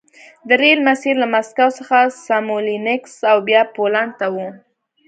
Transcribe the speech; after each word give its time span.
د 0.47 0.49
ریل 0.61 0.79
مسیر 0.87 1.15
له 1.21 1.27
مسکو 1.33 1.67
څخه 1.79 1.97
سمولینکس 2.25 3.13
او 3.31 3.37
بیا 3.47 3.61
پولنډ 3.75 4.11
ته 4.19 4.27
و 4.33 4.35